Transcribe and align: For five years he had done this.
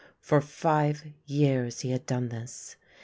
For 0.19 0.41
five 0.41 1.03
years 1.27 1.81
he 1.81 1.91
had 1.91 2.07
done 2.07 2.29
this. 2.29 2.75